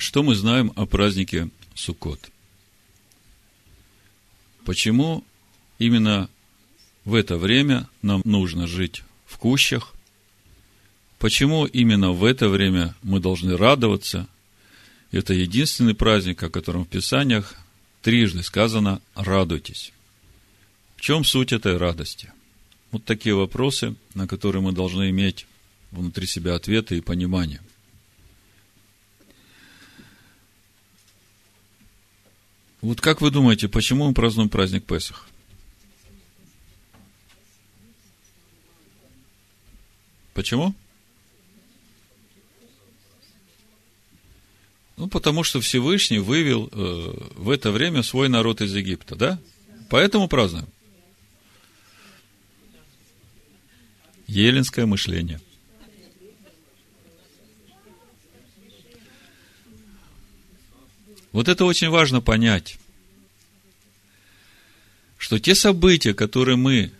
Что 0.00 0.22
мы 0.22 0.34
знаем 0.34 0.72
о 0.76 0.86
празднике 0.86 1.50
Суккот? 1.74 2.30
Почему 4.64 5.22
именно 5.78 6.30
в 7.04 7.12
это 7.12 7.36
время 7.36 7.86
нам 8.00 8.22
нужно 8.24 8.66
жить 8.66 9.02
в 9.26 9.36
кущах? 9.36 9.92
Почему 11.18 11.66
именно 11.66 12.12
в 12.12 12.24
это 12.24 12.48
время 12.48 12.94
мы 13.02 13.20
должны 13.20 13.58
радоваться? 13.58 14.26
Это 15.12 15.34
единственный 15.34 15.94
праздник, 15.94 16.42
о 16.42 16.48
котором 16.48 16.86
в 16.86 16.88
Писаниях 16.88 17.54
трижды 18.00 18.42
сказано 18.42 19.02
«радуйтесь». 19.14 19.92
В 20.96 21.02
чем 21.02 21.24
суть 21.24 21.52
этой 21.52 21.76
радости? 21.76 22.32
Вот 22.90 23.04
такие 23.04 23.34
вопросы, 23.34 23.94
на 24.14 24.26
которые 24.26 24.62
мы 24.62 24.72
должны 24.72 25.10
иметь 25.10 25.46
внутри 25.90 26.26
себя 26.26 26.54
ответы 26.54 26.96
и 26.96 27.02
понимание. 27.02 27.60
Вот 32.80 33.00
как 33.00 33.20
вы 33.20 33.30
думаете, 33.30 33.68
почему 33.68 34.08
мы 34.08 34.14
празднуем 34.14 34.48
праздник 34.48 34.84
Песах? 34.84 35.28
Почему? 40.32 40.74
Ну, 44.96 45.08
потому 45.08 45.44
что 45.44 45.60
Всевышний 45.60 46.18
вывел 46.18 46.68
э, 46.72 47.28
в 47.36 47.50
это 47.50 47.70
время 47.70 48.02
свой 48.02 48.28
народ 48.28 48.60
из 48.60 48.74
Египта, 48.74 49.16
да? 49.16 49.40
Поэтому 49.88 50.28
празднуем. 50.28 50.66
Еленское 54.26 54.86
мышление. 54.86 55.40
Вот 61.32 61.48
это 61.48 61.64
очень 61.64 61.90
важно 61.90 62.20
понять, 62.20 62.76
что 65.16 65.38
те 65.38 65.54
события, 65.54 66.14
которые 66.14 66.56
мы 66.56 66.90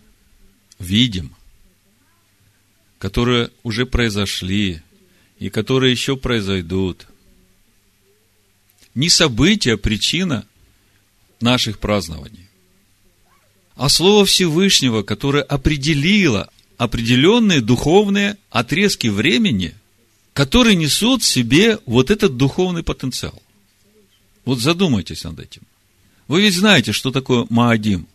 видим, 0.79 1.35
которые 2.97 3.51
уже 3.63 3.85
произошли 3.85 4.81
и 5.39 5.49
которые 5.49 5.91
еще 5.91 6.15
произойдут, 6.15 7.07
не 8.93 9.09
события, 9.09 9.73
а 9.73 9.77
причина 9.77 10.45
наших 11.39 11.79
празднований, 11.79 12.47
а 13.75 13.89
Слово 13.89 14.25
Всевышнего, 14.25 15.01
которое 15.01 15.43
определило 15.43 16.51
определенные 16.77 17.61
духовные 17.61 18.37
отрезки 18.49 19.07
времени, 19.07 19.73
которые 20.33 20.75
несут 20.75 21.23
в 21.23 21.27
себе 21.27 21.79
вот 21.85 22.11
этот 22.11 22.37
духовный 22.37 22.83
потенциал. 22.83 23.41
Вот 24.45 24.59
задумайтесь 24.59 25.23
над 25.23 25.39
этим. 25.39 25.61
Вы 26.27 26.41
ведь 26.41 26.55
знаете, 26.55 26.91
что 26.91 27.11
такое 27.11 27.45
Маадим. 27.49 28.07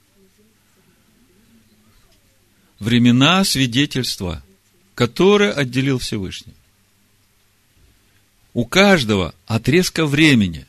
Времена 2.79 3.45
свидетельства, 3.45 4.43
которое 4.95 5.53
отделил 5.53 5.99
Всевышний. 5.99 6.55
У 8.55 8.65
каждого 8.65 9.35
отрезка 9.47 10.07
времени 10.07 10.67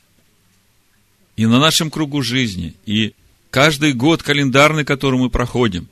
и 1.38 1.46
на 1.46 1.60
нашем 1.60 1.90
кругу 1.90 2.22
жизни, 2.22 2.76
и 2.86 3.14
каждый 3.50 3.94
год 3.94 4.24
календарный, 4.24 4.84
который 4.84 5.20
мы 5.20 5.30
проходим, 5.30 5.88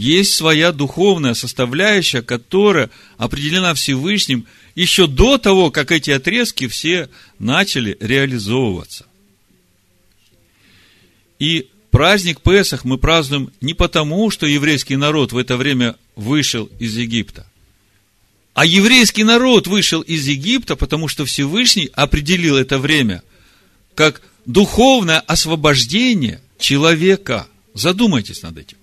есть 0.00 0.34
своя 0.34 0.72
духовная 0.72 1.34
составляющая, 1.34 2.22
которая 2.22 2.88
определена 3.18 3.74
Всевышним 3.74 4.46
еще 4.74 5.06
до 5.06 5.36
того, 5.36 5.70
как 5.70 5.92
эти 5.92 6.10
отрезки 6.10 6.68
все 6.68 7.10
начали 7.38 7.98
реализовываться. 8.00 9.04
И 11.38 11.68
праздник 11.90 12.40
Песах 12.40 12.86
мы 12.86 12.96
празднуем 12.96 13.52
не 13.60 13.74
потому, 13.74 14.30
что 14.30 14.46
еврейский 14.46 14.96
народ 14.96 15.32
в 15.32 15.36
это 15.36 15.58
время 15.58 15.96
вышел 16.16 16.70
из 16.78 16.96
Египта, 16.96 17.46
а 18.54 18.64
еврейский 18.64 19.24
народ 19.24 19.66
вышел 19.66 20.00
из 20.00 20.26
Египта, 20.26 20.76
потому 20.76 21.08
что 21.08 21.26
Всевышний 21.26 21.90
определил 21.92 22.56
это 22.56 22.78
время 22.78 23.22
как 23.94 24.22
духовное 24.46 25.20
освобождение 25.20 26.40
человека. 26.58 27.46
Задумайтесь 27.74 28.40
над 28.42 28.56
этим. 28.56 28.79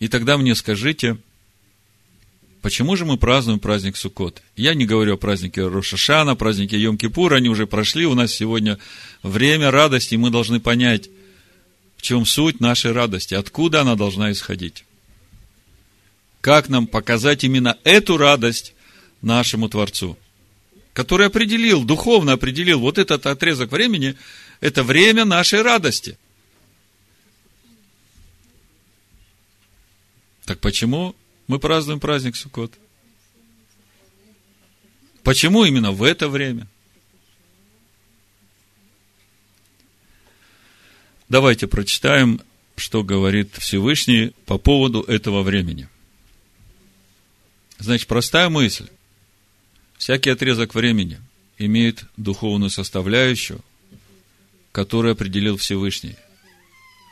И 0.00 0.08
тогда 0.08 0.38
мне 0.38 0.54
скажите, 0.54 1.18
почему 2.62 2.96
же 2.96 3.04
мы 3.04 3.18
празднуем 3.18 3.60
праздник 3.60 3.98
Суккот? 3.98 4.42
Я 4.56 4.74
не 4.74 4.86
говорю 4.86 5.14
о 5.14 5.18
празднике 5.18 5.68
Рошашана, 5.68 6.34
празднике 6.34 6.82
Йом-Кипур, 6.82 7.34
они 7.34 7.50
уже 7.50 7.66
прошли, 7.66 8.06
у 8.06 8.14
нас 8.14 8.32
сегодня 8.32 8.78
время 9.22 9.70
радости, 9.70 10.14
и 10.14 10.16
мы 10.16 10.30
должны 10.30 10.58
понять, 10.58 11.10
в 11.98 12.02
чем 12.02 12.24
суть 12.24 12.60
нашей 12.60 12.92
радости, 12.92 13.34
откуда 13.34 13.82
она 13.82 13.94
должна 13.94 14.32
исходить. 14.32 14.84
Как 16.40 16.70
нам 16.70 16.86
показать 16.86 17.44
именно 17.44 17.76
эту 17.84 18.16
радость 18.16 18.72
нашему 19.20 19.68
Творцу, 19.68 20.16
который 20.94 21.26
определил, 21.26 21.84
духовно 21.84 22.32
определил 22.32 22.80
вот 22.80 22.96
этот 22.96 23.26
отрезок 23.26 23.70
времени, 23.70 24.16
это 24.62 24.82
время 24.82 25.26
нашей 25.26 25.60
радости– 25.60 26.18
Так 30.50 30.58
почему 30.58 31.14
мы 31.46 31.60
празднуем 31.60 32.00
праздник 32.00 32.34
Суккот? 32.34 32.72
Почему 35.22 35.64
именно 35.64 35.92
в 35.92 36.02
это 36.02 36.28
время? 36.28 36.66
Давайте 41.28 41.68
прочитаем, 41.68 42.40
что 42.74 43.04
говорит 43.04 43.54
Всевышний 43.58 44.32
по 44.44 44.58
поводу 44.58 45.02
этого 45.02 45.44
времени. 45.44 45.88
Значит, 47.78 48.08
простая 48.08 48.48
мысль. 48.48 48.88
Всякий 49.98 50.30
отрезок 50.30 50.74
времени 50.74 51.20
имеет 51.58 52.02
духовную 52.16 52.70
составляющую, 52.70 53.60
которую 54.72 55.12
определил 55.12 55.56
Всевышний. 55.58 56.16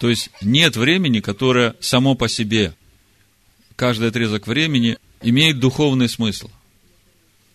То 0.00 0.10
есть 0.10 0.28
нет 0.42 0.76
времени, 0.76 1.20
которое 1.20 1.76
само 1.78 2.16
по 2.16 2.28
себе 2.28 2.74
каждый 3.78 4.08
отрезок 4.08 4.48
времени 4.48 4.98
имеет 5.22 5.60
духовный 5.60 6.08
смысл. 6.08 6.50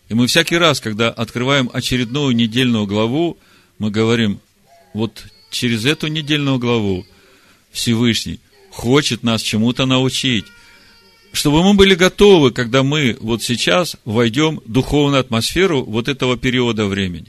И 0.07 0.13
мы 0.13 0.27
всякий 0.27 0.55
раз, 0.55 0.79
когда 0.79 1.09
открываем 1.09 1.69
очередную 1.71 2.33
недельную 2.33 2.87
главу, 2.87 3.37
мы 3.77 3.91
говорим, 3.91 4.39
вот 4.93 5.25
через 5.51 5.85
эту 5.85 6.07
недельную 6.07 6.59
главу 6.59 7.05
Всевышний 7.71 8.39
хочет 8.69 9.21
нас 9.21 9.41
чему-то 9.41 9.85
научить, 9.85 10.45
чтобы 11.33 11.61
мы 11.61 11.73
были 11.73 11.93
готовы, 11.93 12.51
когда 12.51 12.83
мы 12.83 13.17
вот 13.19 13.43
сейчас 13.43 13.97
войдем 14.05 14.61
в 14.65 14.71
духовную 14.71 15.19
атмосферу 15.19 15.83
вот 15.83 16.07
этого 16.07 16.37
периода 16.37 16.85
времени. 16.85 17.27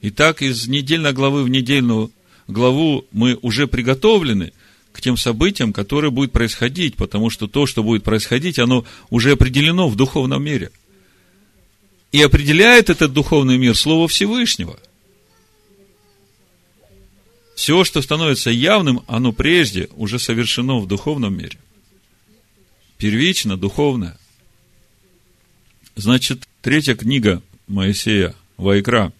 И 0.00 0.10
так 0.10 0.42
из 0.42 0.68
недельной 0.68 1.12
главы 1.12 1.42
в 1.42 1.48
недельную 1.48 2.12
главу 2.46 3.04
мы 3.10 3.36
уже 3.42 3.66
приготовлены– 3.66 4.52
к 4.98 5.00
тем 5.00 5.16
событиям, 5.16 5.72
которые 5.72 6.10
будут 6.10 6.32
происходить, 6.32 6.96
потому 6.96 7.30
что 7.30 7.46
то, 7.46 7.66
что 7.66 7.84
будет 7.84 8.02
происходить, 8.02 8.58
оно 8.58 8.84
уже 9.10 9.30
определено 9.30 9.88
в 9.88 9.94
духовном 9.94 10.42
мире. 10.42 10.72
И 12.10 12.20
определяет 12.20 12.90
этот 12.90 13.12
духовный 13.12 13.58
мир 13.58 13.76
Слово 13.76 14.08
Всевышнего. 14.08 14.76
Все, 17.54 17.84
что 17.84 18.02
становится 18.02 18.50
явным, 18.50 19.04
оно 19.06 19.30
прежде 19.30 19.88
уже 19.94 20.18
совершено 20.18 20.80
в 20.80 20.88
духовном 20.88 21.38
мире. 21.38 21.58
Первично, 22.96 23.56
духовное. 23.56 24.18
Значит, 25.94 26.48
третья 26.60 26.96
книга 26.96 27.40
Моисея, 27.68 28.34
Вайкра, 28.56 29.12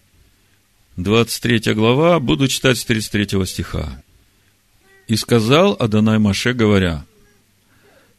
23 0.97 1.73
глава, 1.73 2.19
буду 2.19 2.49
читать 2.49 2.77
с 2.77 2.83
33 2.83 3.45
стиха. 3.45 4.03
И 5.09 5.15
сказал 5.15 5.75
Адонай 5.79 6.19
Маше, 6.19 6.53
говоря, 6.53 7.03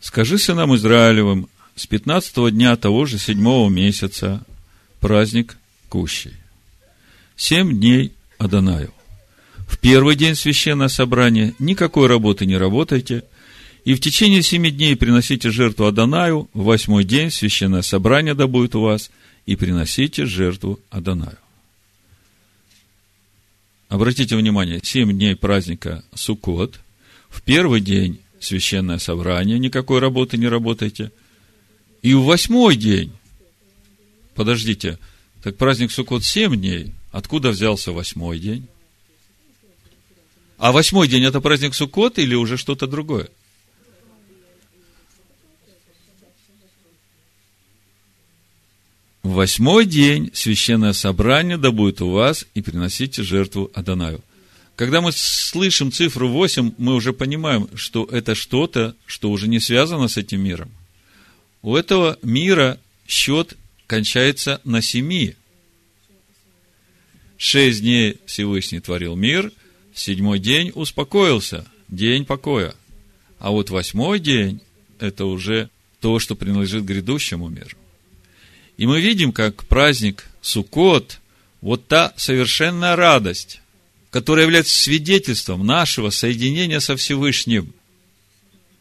«Скажи 0.01 0.39
сынам 0.39 0.75
Израилевым, 0.75 1.49
с 1.77 1.87
пятнадцатого 1.87 2.51
дня 2.51 2.75
того 2.77 3.07
же 3.07 3.17
седьмого 3.17 3.71
месяца 3.71 4.45
праздник 4.99 5.57
Кущей. 5.89 6.35
Семь 7.37 7.79
дней 7.79 8.13
Адонаю. 8.39 8.93
В 9.69 9.79
первый 9.79 10.17
день 10.17 10.35
священное 10.35 10.89
собрание 10.89 11.55
никакой 11.61 12.09
работы 12.09 12.45
не 12.45 12.57
работайте, 12.57 13.23
и 13.85 13.95
в 13.95 14.01
течение 14.01 14.43
семи 14.43 14.73
дней 14.73 14.97
приносите 14.97 15.51
жертву 15.51 15.87
Адонаю, 15.87 16.51
в 16.55 16.65
восьмой 16.65 17.05
день 17.05 17.31
священное 17.31 17.83
собрание 17.83 18.35
да 18.35 18.49
будет 18.49 18.75
у 18.75 18.81
вас, 18.81 19.13
и 19.47 19.55
приносите 19.55 20.27
жертву 20.27 20.81
Адонаю. 20.91 21.39
Обратите 23.91 24.37
внимание, 24.37 24.81
семь 24.85 25.13
дней 25.13 25.35
праздника 25.35 26.05
Суккот, 26.15 26.79
в 27.29 27.43
первый 27.43 27.81
день 27.81 28.21
священное 28.39 28.99
собрание, 28.99 29.59
никакой 29.59 29.99
работы 29.99 30.37
не 30.37 30.47
работайте. 30.47 31.11
И 32.01 32.15
в 32.15 32.23
восьмой 32.23 32.77
день, 32.77 33.13
подождите, 34.37 34.99
Так 35.43 35.57
праздник 35.57 35.91
Суккот 35.91 36.23
7 36.25 36.55
дней. 36.55 36.95
Откуда 37.11 37.49
взялся 37.49 37.91
восьмой 37.91 38.39
день? 38.39 38.69
А 40.57 40.71
восьмой 40.71 41.09
день 41.09 41.25
это 41.25 41.41
праздник 41.41 41.75
Суккот 41.75 42.21
или 42.21 42.37
уже 42.37 42.57
что-то 42.57 42.87
другое? 42.87 43.29
В 49.23 49.33
восьмой 49.33 49.85
день 49.85 50.31
священное 50.33 50.95
собрание 50.95 51.59
да 51.59 51.71
будет 51.71 52.01
у 52.01 52.11
вас, 52.11 52.47
и 52.55 52.63
приносите 52.63 53.23
жертву 53.23 53.71
Адонаю. 53.75 54.23
Когда 54.77 55.03
мы 55.03 55.13
слышим 55.13 55.93
цифру 55.93 56.29
8, 56.29 56.73
мы 56.79 56.95
уже 56.95 57.13
понимаем, 57.13 57.69
что 57.75 58.07
это 58.11 58.35
что-то, 58.35 58.97
что 59.05 59.31
уже 59.31 59.47
не 59.47 59.61
связано 59.61 60.09
с 60.09 60.17
этим 60.17 60.41
миром. 60.41 60.71
У 61.61 61.77
этого 61.77 62.19
мира 62.23 62.81
счет 63.07 63.59
кончается 63.87 64.63
на 64.65 64.81
семи. 64.81 65.35
Шесть 67.37 67.83
дней 67.83 68.17
Всевышний 68.25 68.81
творил 68.81 69.17
мир, 69.17 69.53
седьмой 69.95 70.39
день 70.39 70.73
успокоился, 70.75 71.67
день 71.89 72.25
покоя. 72.25 72.75
А 73.39 73.51
вот 73.51 73.69
восьмой 73.69 74.19
день– 74.19 74.63
это 74.99 75.27
уже 75.27 75.69
то, 76.01 76.19
что 76.19 76.35
принадлежит 76.35 76.85
грядущему 76.85 77.49
миру. 77.49 77.77
И 78.81 78.87
мы 78.87 79.03
видим, 79.03 79.31
как 79.31 79.67
праздник 79.67 80.25
Суккот, 80.41 81.21
вот 81.61 81.87
та 81.87 82.15
совершенная 82.17 82.97
радость, 82.97 83.61
которая 84.09 84.47
является 84.47 84.75
свидетельством 84.75 85.67
нашего 85.67 86.09
соединения 86.09 86.81
со 86.81 86.97
Всевышним. 86.97 87.75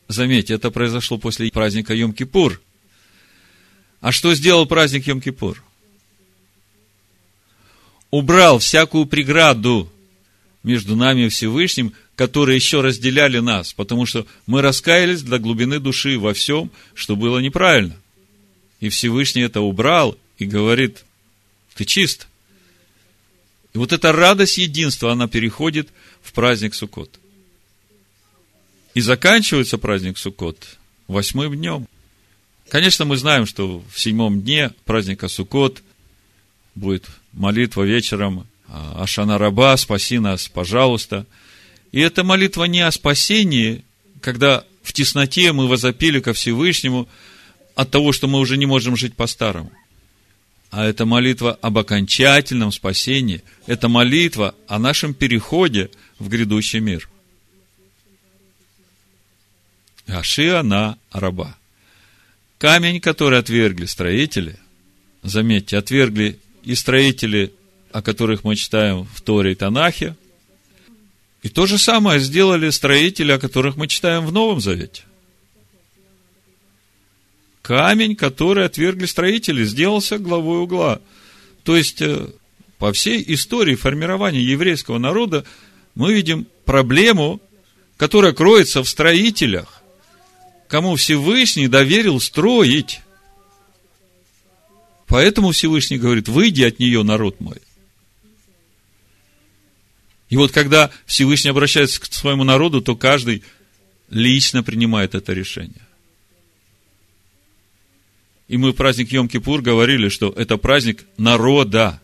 Заметьте, 0.07 0.54
это 0.54 0.72
произошло 0.72 1.18
после 1.18 1.51
праздника 1.51 1.94
Йом-Кипур. 1.94 2.62
А 4.00 4.13
что 4.13 4.34
сделал 4.36 4.66
праздник 4.66 5.06
Йом-Кипур? 5.06 5.57
Убрал 8.10 8.60
всякую 8.60 9.06
преграду 9.06 9.92
между 10.63 10.96
нами 10.96 11.25
и 11.25 11.30
Всевышним, 11.30 11.92
которые 12.16 12.56
еще 12.56 12.80
разделяли 12.80 13.40
нас, 13.40 13.74
потому 13.74 14.06
что 14.06 14.25
мы 14.48 14.62
раскаялись 14.62 15.24
до 15.24 15.40
глубины 15.40 15.81
души 15.81 16.18
во 16.18 16.34
всем, 16.34 16.72
что 16.94 17.18
было 17.18 17.40
неправильно– 17.40 17.98
и 18.80 18.90
Всевышний 18.90 19.42
это 19.42 19.62
убрал 19.62 20.18
и 20.38 20.46
говорит, 20.46 21.04
ты 21.76 21.86
чист. 21.86 22.28
И 23.74 23.78
вот 23.78 23.92
эта 23.92 24.12
радость 24.12 24.58
единства, 24.58 25.12
она 25.12 25.28
переходит 25.28 25.90
в 26.22 26.34
праздник 26.34 26.74
Суккот. 26.74 27.20
И 28.94 29.02
заканчивается 29.02 29.78
праздник 29.78 30.18
Суккот 30.18 30.78
восьмым 31.08 31.56
днем. 31.56 31.88
Конечно, 32.70 33.06
мы 33.06 33.18
знаем, 33.18 33.46
что 33.46 33.84
в 33.92 34.00
седьмом 34.00 34.42
дне 34.42 34.72
праздника 34.86 35.28
Суккот 35.28 35.84
будет 36.75 37.06
молитва 37.34 37.84
вечером 37.84 38.48
Ашана 38.68 39.38
Раба, 39.38 39.75
спаси 39.78 40.20
нас, 40.20 40.48
пожалуйста. 40.48 41.25
И 41.92 42.00
эта 42.00 42.24
молитва 42.24 42.66
не 42.66 42.82
о 42.82 42.92
спасении, 42.92 43.84
когда 44.22 44.64
в 44.84 44.94
тесноте 44.94 45.52
мы 45.52 45.68
возопили 45.68 46.22
ко 46.22 46.32
Всевышнему– 46.32 47.10
от 47.80 47.92
того, 47.92 48.12
что 48.12 48.28
мы 48.28 48.40
уже 48.40 48.58
не 48.58 48.66
можем 48.66 48.98
жить 48.98 49.16
по-старому. 49.16 49.72
А 50.70 50.86
это 50.86 51.06
молитва 51.06 51.58
об 51.62 51.78
окончательном 51.78 52.74
спасении. 52.74 53.42
Это 53.68 53.88
молитва 53.88 54.54
о 54.68 54.80
нашем 54.80 55.14
переходе 55.14 55.90
в 56.20 56.28
грядущий 56.28 56.81
мир. 56.81 57.10
Ашиа 60.08 60.62
на 60.62 60.98
раба. 61.10 61.56
Камень, 62.58 63.00
который 63.00 63.40
отвергли 63.40 63.86
строители, 63.86 64.58
заметьте, 65.24 65.78
отвергли 65.78 66.38
и 66.64 66.75
строители, 66.75 67.54
о 67.94 68.02
которых 68.02 68.44
мы 68.44 68.58
читаем 68.58 69.06
в 69.06 69.22
Торе 69.22 69.54
и 69.54 69.56
Танахе, 69.56 70.18
и 71.44 71.48
то 71.48 71.66
же 71.66 71.78
самое 71.78 72.20
сделали 72.20 72.72
строители, 72.72 73.32
о 73.32 73.40
которых 73.40 73.78
мы 73.78 73.88
читаем 73.88 74.25
в 74.25 74.34
Новом 74.34 74.60
Завете 74.60 75.04
камень, 77.69 78.16
который 78.16 78.66
отвергли 78.66 79.06
строители, 79.06 79.63
сделался 79.63 80.18
главой 80.18 80.62
угла. 80.62 81.01
То 81.63 81.77
есть, 81.77 82.01
э, 82.01 82.30
по 82.80 82.92
всей 82.94 83.24
истории 83.27 83.75
формирования 83.75 84.42
еврейского 84.42 84.98
народа 84.98 85.45
мы 85.94 86.16
видим 86.16 86.48
проблему, 86.66 87.39
которая 87.95 88.33
кроется 88.33 88.81
в 88.81 88.89
строителях, 88.89 89.83
кому 90.68 90.95
Всевышний 90.95 91.68
доверил 91.68 92.19
строить. 92.19 93.01
Поэтому 95.06 95.51
Всевышний 95.51 96.00
говорит, 96.00 96.27
выйди 96.27 96.63
от 96.63 96.80
нее, 96.80 97.04
народ 97.04 97.39
мой. 97.39 97.62
И 100.30 100.38
вот 100.38 100.51
когда 100.51 100.89
Всевышний 101.06 101.51
обращается 101.51 102.01
к 102.01 102.12
своему 102.12 102.44
народу, 102.44 102.81
то 102.81 102.95
каждый 102.95 103.44
лично 104.10 104.63
принимает 104.63 105.13
это 105.13 105.33
решение. 105.33 105.86
И 108.50 108.57
мы 108.57 108.72
в 108.72 108.75
праздник 108.75 109.13
Йом-Кипур 109.13 109.62
говорили, 109.62 110.10
что 110.10 110.34
это 110.36 110.57
праздник 110.57 111.06
народа. 111.18 112.01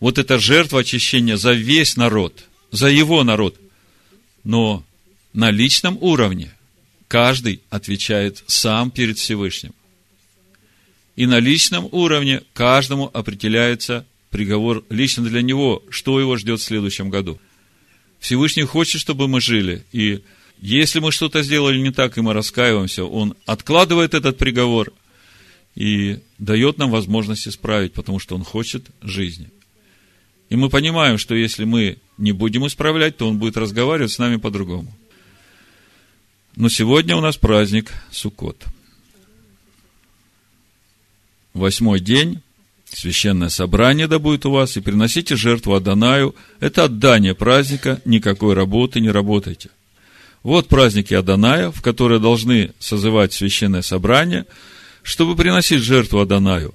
Вот 0.00 0.18
это 0.18 0.38
жертва 0.38 0.80
очищения 0.80 1.36
за 1.36 1.52
весь 1.52 1.96
народ, 1.96 2.46
за 2.72 2.88
его 2.88 3.22
народ. 3.24 3.60
Но 4.42 4.82
на 5.34 5.50
личном 5.50 5.98
уровне 6.00 6.50
каждый 7.08 7.60
отвечает 7.68 8.42
сам 8.46 8.90
перед 8.90 9.18
Всевышним. 9.18 9.74
И 11.14 11.26
на 11.26 11.40
личном 11.40 11.86
уровне 11.92 12.42
каждому 12.54 13.10
определяется 13.12 14.06
приговор 14.30 14.82
лично 14.88 15.24
для 15.24 15.42
него, 15.42 15.82
что 15.90 16.18
его 16.18 16.38
ждет 16.38 16.60
в 16.60 16.64
следующем 16.64 17.10
году. 17.10 17.38
Всевышний 18.18 18.64
хочет, 18.64 19.00
чтобы 19.02 19.28
мы 19.28 19.42
жили, 19.42 19.84
и 19.92 20.22
если 20.66 20.98
мы 20.98 21.12
что-то 21.12 21.42
сделали 21.42 21.78
не 21.78 21.90
так, 21.90 22.16
и 22.16 22.22
мы 22.22 22.32
раскаиваемся, 22.32 23.04
он 23.04 23.36
откладывает 23.44 24.14
этот 24.14 24.38
приговор 24.38 24.94
и 25.74 26.20
дает 26.38 26.78
нам 26.78 26.90
возможность 26.90 27.46
исправить, 27.46 27.92
потому 27.92 28.18
что 28.18 28.34
он 28.34 28.44
хочет 28.44 28.86
жизни. 29.02 29.50
И 30.48 30.56
мы 30.56 30.70
понимаем, 30.70 31.18
что 31.18 31.34
если 31.34 31.64
мы 31.64 31.98
не 32.16 32.32
будем 32.32 32.66
исправлять, 32.66 33.18
то 33.18 33.28
он 33.28 33.38
будет 33.38 33.58
разговаривать 33.58 34.12
с 34.12 34.18
нами 34.18 34.36
по-другому. 34.36 34.90
Но 36.56 36.70
сегодня 36.70 37.14
у 37.14 37.20
нас 37.20 37.36
праздник 37.36 37.92
Суккот. 38.10 38.64
Восьмой 41.52 42.00
день, 42.00 42.40
священное 42.88 43.50
собрание 43.50 44.06
да 44.06 44.18
будет 44.18 44.46
у 44.46 44.50
вас, 44.50 44.78
и 44.78 44.80
приносите 44.80 45.36
жертву 45.36 45.74
Адонаю. 45.74 46.34
Это 46.58 46.84
отдание 46.84 47.34
праздника, 47.34 48.00
никакой 48.06 48.54
работы 48.54 49.00
не 49.00 49.10
работайте– 49.10 49.68
вот 50.44 50.68
праздники 50.68 51.14
Аданая, 51.14 51.72
в 51.72 51.82
которые 51.82 52.20
должны 52.20 52.72
созывать 52.78 53.32
священное 53.32 53.82
собрание, 53.82 54.44
чтобы 55.02 55.34
приносить 55.34 55.82
жертву 55.82 56.20
Адонаю. 56.20 56.74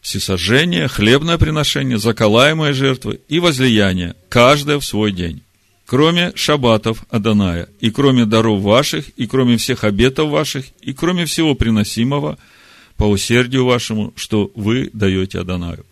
Всесожжение, 0.00 0.88
хлебное 0.88 1.38
приношение, 1.38 1.98
заколаемые 1.98 2.72
жертвы 2.72 3.20
и 3.28 3.38
возлияние, 3.38 4.16
каждое 4.28 4.78
в 4.78 4.84
свой 4.84 5.12
день. 5.12 5.42
Кроме 5.86 6.32
шабатов 6.34 7.04
Аданая, 7.08 7.68
и 7.80 7.90
кроме 7.90 8.24
даров 8.24 8.62
ваших, 8.62 9.08
и 9.10 9.26
кроме 9.26 9.56
всех 9.56 9.84
обетов 9.84 10.30
ваших, 10.30 10.66
и 10.80 10.92
кроме 10.92 11.26
всего 11.26 11.54
приносимого 11.54 12.36
по 12.96 13.04
усердию 13.04 13.64
вашему, 13.64 14.12
что 14.16 14.50
вы 14.56 14.90
даете 14.92 15.40
Адонаю. 15.40 15.86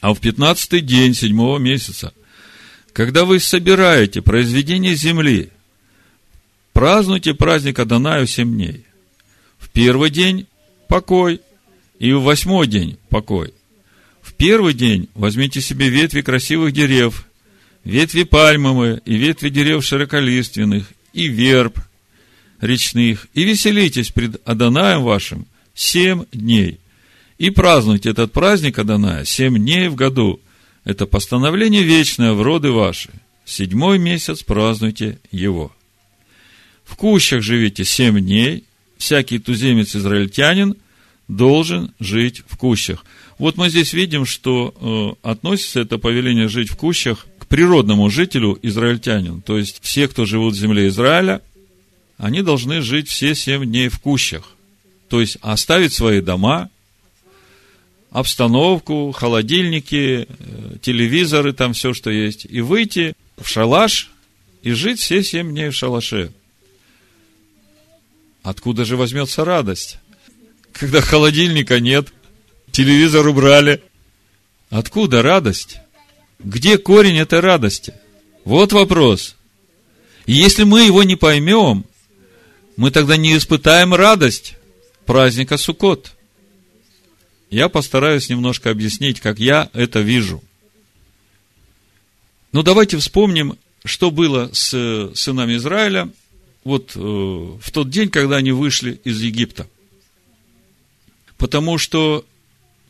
А 0.00 0.14
в 0.14 0.20
пятнадцатый 0.20 0.80
день 0.80 1.14
седьмого 1.14 1.58
месяца, 1.58 2.12
когда 2.92 3.24
вы 3.24 3.38
собираете 3.38 4.22
произведение 4.22 4.94
земли, 4.94 5.50
празднуйте 6.80 7.34
праздник 7.34 7.78
Адонаю 7.78 8.26
семь 8.26 8.54
дней. 8.54 8.86
В 9.58 9.68
первый 9.68 10.08
день 10.08 10.46
покой, 10.88 11.42
и 11.98 12.10
в 12.12 12.22
восьмой 12.22 12.66
день 12.68 12.96
покой. 13.10 13.52
В 14.22 14.32
первый 14.32 14.72
день 14.72 15.10
возьмите 15.14 15.60
себе 15.60 15.90
ветви 15.90 16.22
красивых 16.22 16.72
дерев, 16.72 17.26
ветви 17.84 18.22
пальмовые 18.22 19.02
и 19.04 19.16
ветви 19.16 19.50
дерев 19.50 19.84
широколиственных, 19.84 20.90
и 21.12 21.28
верб 21.28 21.78
речных, 22.62 23.28
и 23.34 23.44
веселитесь 23.44 24.08
пред 24.08 24.40
Адонаем 24.48 25.02
вашим 25.02 25.46
семь 25.74 26.24
дней. 26.32 26.80
И 27.36 27.50
празднуйте 27.50 28.08
этот 28.08 28.32
праздник 28.32 28.78
Адоная 28.78 29.26
семь 29.26 29.58
дней 29.58 29.88
в 29.88 29.96
году. 29.96 30.40
Это 30.84 31.04
постановление 31.04 31.82
вечное 31.82 32.32
в 32.32 32.40
роды 32.40 32.72
ваши. 32.72 33.10
Седьмой 33.44 33.98
месяц 33.98 34.42
празднуйте 34.42 35.18
его. 35.30 35.72
В 36.90 36.96
кущах 36.96 37.42
живите 37.42 37.84
семь 37.84 38.20
дней, 38.20 38.64
всякий 38.98 39.38
туземец-израильтянин 39.38 40.74
должен 41.28 41.94
жить 42.00 42.42
в 42.48 42.56
кущах. 42.56 43.04
Вот 43.38 43.56
мы 43.56 43.70
здесь 43.70 43.92
видим, 43.92 44.26
что 44.26 45.16
э, 45.22 45.28
относится 45.28 45.80
это 45.80 45.98
повеление 45.98 46.48
жить 46.48 46.68
в 46.68 46.76
кущах 46.76 47.26
к 47.38 47.46
природному 47.46 48.10
жителю 48.10 48.58
израильтянину. 48.60 49.40
То 49.40 49.56
есть 49.56 49.78
все, 49.82 50.08
кто 50.08 50.24
живут 50.24 50.54
в 50.54 50.58
земле 50.58 50.88
Израиля, 50.88 51.42
они 52.18 52.42
должны 52.42 52.82
жить 52.82 53.08
все 53.08 53.36
семь 53.36 53.64
дней 53.64 53.88
в 53.88 54.00
кущах. 54.00 54.56
То 55.08 55.20
есть 55.20 55.38
оставить 55.42 55.94
свои 55.94 56.20
дома, 56.20 56.70
обстановку, 58.10 59.12
холодильники, 59.12 60.26
э, 60.28 60.76
телевизоры, 60.82 61.52
там 61.52 61.72
все, 61.72 61.94
что 61.94 62.10
есть, 62.10 62.46
и 62.50 62.60
выйти 62.60 63.14
в 63.40 63.48
шалаш 63.48 64.10
и 64.62 64.72
жить 64.72 64.98
все 64.98 65.22
семь 65.22 65.50
дней 65.50 65.68
в 65.68 65.74
шалаше. 65.74 66.32
Откуда 68.42 68.84
же 68.84 68.96
возьмется 68.96 69.44
радость? 69.44 69.98
Когда 70.72 71.00
холодильника 71.00 71.80
нет, 71.80 72.08
телевизор 72.70 73.26
убрали. 73.26 73.82
Откуда 74.70 75.22
радость? 75.22 75.78
Где 76.38 76.78
корень 76.78 77.18
этой 77.18 77.40
радости? 77.40 77.94
Вот 78.44 78.72
вопрос. 78.72 79.36
И 80.26 80.32
если 80.32 80.64
мы 80.64 80.84
его 80.84 81.02
не 81.02 81.16
поймем, 81.16 81.84
мы 82.76 82.90
тогда 82.90 83.16
не 83.16 83.36
испытаем 83.36 83.94
радость 83.94 84.54
праздника 85.04 85.58
Суккот. 85.58 86.12
Я 87.50 87.68
постараюсь 87.68 88.28
немножко 88.28 88.70
объяснить, 88.70 89.20
как 89.20 89.38
я 89.38 89.68
это 89.72 90.00
вижу. 90.00 90.42
Ну, 92.52 92.62
давайте 92.62 92.96
вспомним, 92.96 93.58
что 93.84 94.10
было 94.10 94.50
с 94.52 95.12
сынами 95.14 95.56
Израиля 95.56 96.10
вот 96.64 96.92
э, 96.94 96.98
в 96.98 97.70
тот 97.72 97.90
день, 97.90 98.10
когда 98.10 98.36
они 98.36 98.52
вышли 98.52 99.00
из 99.04 99.20
Египта. 99.20 99.66
Потому 101.38 101.78
что, 101.78 102.24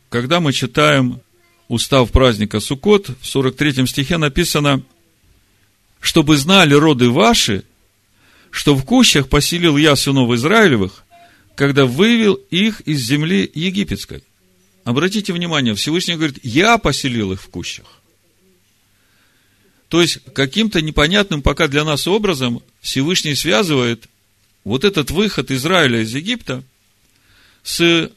когда 0.09 0.39
мы 0.39 0.51
читаем 0.51 1.21
устав 1.67 2.11
праздника 2.11 2.59
Суккот, 2.59 3.09
в 3.21 3.25
43 3.25 3.87
стихе 3.87 4.17
написано, 4.17 4.83
чтобы 6.01 6.35
знали 6.35 6.73
роды 6.73 7.09
ваши, 7.09 7.63
что 8.49 8.75
в 8.75 8.83
кущах 8.83 9.29
поселил 9.29 9.77
я 9.77 9.95
сынов 9.95 10.33
Израилевых, 10.33 11.05
когда 11.55 11.85
вывел 11.85 12.33
их 12.49 12.81
из 12.81 12.99
земли 12.99 13.49
египетской. 13.53 14.23
Обратите 14.83 15.31
внимание, 15.31 15.75
Всевышний 15.75 16.15
говорит, 16.15 16.39
я 16.43 16.77
поселил 16.77 17.31
их 17.31 17.41
в 17.41 17.47
кущах. 17.49 18.00
То 19.91 20.01
есть, 20.01 20.19
каким-то 20.33 20.81
непонятным 20.81 21.41
пока 21.41 21.67
для 21.67 21.83
нас 21.83 22.07
образом 22.07 22.63
Всевышний 22.79 23.35
связывает 23.35 24.07
вот 24.63 24.85
этот 24.85 25.11
выход 25.11 25.51
Израиля 25.51 25.99
из 25.99 26.15
Египта 26.15 26.63
с 27.61 28.09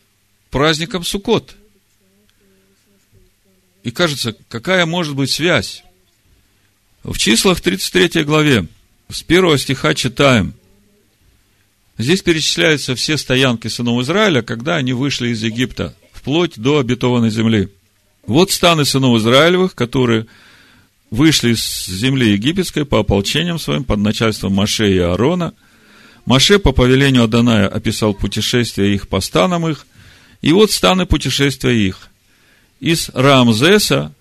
праздником 0.51 1.03
Суккот. 1.03 1.57
И 3.83 3.91
кажется, 3.91 4.37
какая 4.47 4.87
может 4.87 5.17
быть 5.17 5.33
связь? 5.33 5.83
В 7.03 7.19
числах 7.19 7.61
33 7.61 8.23
главе, 8.23 8.69
с 9.11 9.25
первого 9.25 9.59
стиха 9.59 9.95
читаем. 9.95 10.55
Здесь 11.99 12.23
перечисляются 12.23 12.95
все 12.95 13.17
стоянки 13.17 13.67
сынов 13.67 14.01
Израиля, 14.03 14.43
когда 14.43 14.77
они 14.77 14.93
вышли 14.93 15.31
из 15.31 15.43
Египта, 15.43 15.97
вплоть 16.13 16.57
до 16.57 16.79
обетованной 16.79 17.31
земли. 17.31 17.69
Вот 18.29 18.53
станы 18.53 18.85
сынов 18.85 19.19
Израилевых, 19.19 19.75
которые 19.75 20.29
вышли 21.15 21.53
из 21.53 21.87
земли 21.87 22.33
египетской 22.33 22.85
по 22.85 22.99
ополчениям 22.99 23.59
своим 23.59 23.85
под 23.85 24.01
начальством 24.01 24.55
Маше 24.55 24.93
и 24.93 24.99
Аарона. 24.99 25.55
Маше 26.27 26.59
по 26.59 26.73
повелению 26.73 27.25
Аданая 27.25 27.69
описал 27.69 28.15
путешествия 28.15 28.93
их 28.93 29.07
по 29.09 29.21
станам 29.21 29.69
их, 29.69 29.87
и 30.43 30.53
вот 30.53 30.73
станы 30.73 31.07
путешествия 31.07 31.73
их. 31.73 32.09
Из 32.81 33.11
Рамзеса 33.15 34.13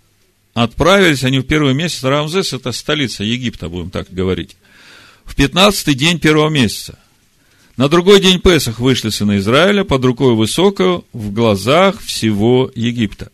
отправились 0.53 1.23
они 1.23 1.39
в 1.39 1.43
первый 1.43 1.73
месяц. 1.73 2.03
Рамзес– 2.03 2.53
это 2.53 2.71
столица 2.71 3.23
Египта, 3.23 3.69
будем 3.69 3.89
так 3.89 4.07
говорить. 4.11 4.55
В 5.25 5.35
пятнадцатый 5.35 5.95
день 5.95 6.19
первого 6.19 6.49
месяца. 6.49 6.99
На 7.75 7.89
другой 7.89 8.21
день 8.21 8.39
Песах 8.39 8.79
вышли 8.79 9.09
сыны 9.09 9.37
Израиля 9.37 9.83
под 9.83 10.05
рукой 10.05 10.35
высокую 10.35 11.05
в 11.11 11.31
глазах 11.33 11.99
всего 12.01 12.71
Египта. 12.75 13.31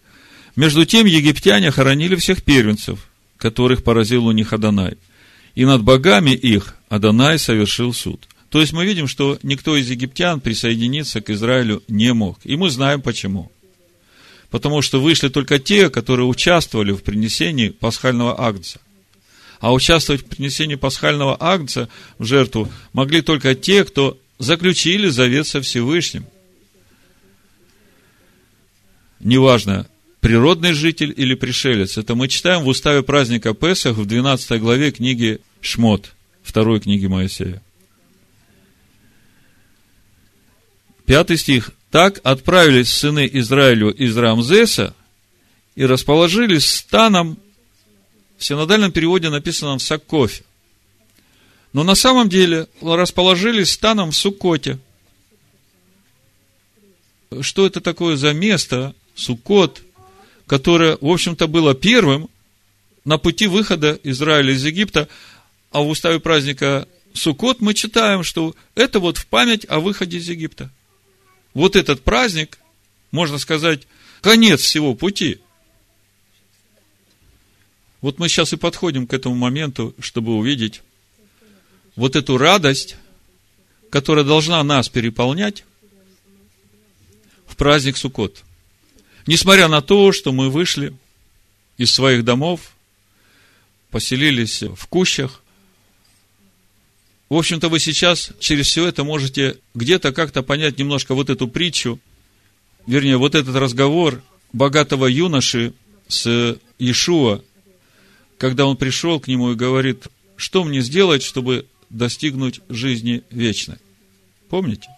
Между 0.56 0.86
тем 0.86 1.06
египтяне 1.06 1.72
хоронили 1.72 2.16
всех 2.16 2.44
первенцев, 2.44 3.09
которых 3.40 3.84
поразил 3.84 4.28
у 4.28 4.32
них 4.32 4.54
Адонай. 4.54 4.98
И 5.56 5.66
над 5.66 5.82
богами 5.82 6.32
их 6.32 6.76
Адонай 6.90 7.40
совершил 7.40 7.94
суд. 7.94 8.28
То 8.50 8.62
есть 8.62 8.74
мы 8.74 8.86
видим, 8.86 9.08
что 9.08 9.40
никто 9.42 9.76
из 9.76 9.90
египтян 9.90 10.42
присоединиться 10.42 11.22
к 11.22 11.30
Израилю 11.30 11.82
не 11.88 12.14
мог. 12.14 12.40
И 12.44 12.56
мы 12.56 12.70
знаем 12.70 13.02
почему. 13.02 13.52
Потому 14.50 14.82
что 14.82 15.00
вышли 15.00 15.30
только 15.30 15.60
те, 15.60 15.90
которые 15.90 16.26
участвовали 16.26 16.92
в 16.92 17.04
принесении 17.04 17.70
пасхального 17.70 18.40
агнца. 18.40 18.82
А 19.60 19.74
участвовать 19.74 20.24
в 20.24 20.26
принесении 20.26 20.76
пасхального 20.76 21.38
агнца 21.40 21.90
в 22.18 22.26
жертву 22.26 22.70
могли 22.94 23.22
только 23.22 23.56
те, 23.56 23.86
кто 23.86 24.18
заключили 24.40 25.10
завет 25.10 25.48
со 25.48 25.62
Всевышним. 25.62 26.26
Неважно, 29.20 29.88
природный 30.22 30.74
житель 30.74 31.14
или 31.16 31.36
пришелец. 31.36 31.98
Это 31.98 32.16
мы 32.16 32.28
читаем 32.28 32.64
в 32.64 32.68
уставе 32.68 33.04
праздника 33.04 33.54
Песах 33.54 33.98
в 33.98 34.06
12 34.06 34.60
главе 34.60 34.92
книги 34.92 35.40
Шмот, 35.62 36.14
второй 36.44 36.80
книги 36.80 37.08
Моисея. 37.08 37.62
Пятый 41.06 41.38
стих. 41.38 41.72
Так 41.90 42.20
отправились 42.24 42.94
сыны 42.94 43.28
Израилю 43.34 43.90
из 43.90 44.16
Рамзеса 44.16 44.94
и 45.76 45.84
расположились 45.84 46.70
станом, 46.70 47.40
в 48.38 48.46
синодальном 48.46 48.92
переводе 48.92 49.30
написано 49.30 49.80
в 49.80 49.82
Саккофе. 49.82 50.44
Но 51.74 51.84
на 51.84 51.96
самом 51.96 52.30
деле 52.30 52.68
расположились 52.82 53.72
станом 53.72 54.12
в 54.12 54.16
Суккоте. 54.16 54.78
Что 57.42 57.66
это 57.66 57.82
такое 57.82 58.16
за 58.16 58.34
место, 58.34 58.94
Суккот, 59.16 59.82
которое, 60.50 60.98
в 61.00 61.06
общем-то, 61.06 61.48
было 61.48 61.76
первым 61.76 62.28
на 63.06 63.20
пути 63.20 63.46
выхода 63.46 64.00
Израиля 64.04 64.54
из 64.54 64.66
Египта, 64.66 65.08
а 65.72 65.82
в 65.82 65.90
уставе 65.90 66.20
праздника 66.20 66.88
Суккот 67.14 67.62
мы 67.62 67.76
читаем, 67.76 68.24
что 68.24 68.56
это 68.74 69.00
вот 69.00 69.18
в 69.18 69.28
память 69.28 69.68
о 69.70 69.80
выходе 69.80 70.18
из 70.18 70.28
Египта. 70.28 70.72
Вот 71.54 71.76
этот 71.76 72.02
праздник, 72.02 72.58
можно 73.12 73.38
сказать, 73.38 73.88
конец 74.22 74.62
всего 74.62 74.96
пути. 74.96 75.40
Вот 78.02 78.18
мы 78.18 78.28
сейчас 78.28 78.52
и 78.52 78.58
подходим 78.58 79.06
к 79.06 79.14
этому 79.14 79.36
моменту, 79.36 79.94
чтобы 80.00 80.36
увидеть 80.36 80.82
вот 81.96 82.16
эту 82.16 82.40
радость, 82.40 82.96
которая 83.92 84.26
должна 84.26 84.64
нас 84.64 84.90
переполнять 84.90 85.64
в 87.46 87.56
праздник 87.56 87.98
Суккот– 87.98 88.44
Несмотря 89.28 89.68
на 89.68 89.82
то, 89.82 90.12
что 90.12 90.32
мы 90.32 90.50
вышли 90.50 90.94
из 91.78 91.94
своих 91.94 92.24
домов, 92.24 92.72
поселились 93.92 94.64
в 94.64 94.88
кущах, 94.88 95.42
в 97.30 97.36
общем-то, 97.36 97.70
вы 97.70 97.80
сейчас 97.80 98.32
через 98.40 98.68
все 98.68 98.88
это 98.88 99.04
можете 99.04 99.58
где-то 99.76 100.12
как-то 100.12 100.42
понять 100.42 100.80
немножко 100.80 101.14
вот 101.14 101.30
эту 101.30 101.48
притчу, 101.48 102.00
вернее, 102.88 103.18
вот 103.18 103.36
этот 103.36 103.56
разговор 103.56 104.24
богатого 104.52 105.06
юноши 105.06 105.74
с 106.08 106.58
Иешуа, 106.80 107.44
когда 108.40 108.66
он 108.66 108.78
пришел 108.78 109.20
к 109.20 109.28
нему 109.28 109.52
и 109.52 109.56
говорит, 109.56 110.08
что 110.38 110.64
мне 110.64 110.82
сделать, 110.82 111.22
чтобы 111.22 111.68
достигнуть 111.92 112.62
жизни 112.68 113.22
вечной. 113.30 113.78
Помните? 114.50 114.90